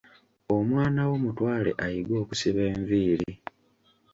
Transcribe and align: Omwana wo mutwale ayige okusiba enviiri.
Omwana 0.55 1.01
wo 1.09 1.15
mutwale 1.23 1.71
ayige 1.83 2.13
okusiba 2.23 2.61
enviiri. 2.73 3.31